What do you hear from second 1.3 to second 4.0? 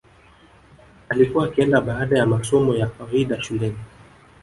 akienda baada ya masomo ya kawaida shuleni